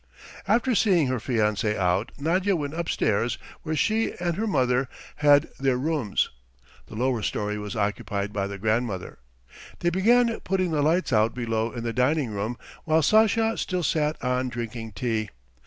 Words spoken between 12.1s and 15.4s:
room, while Sasha still sat on drinking tea.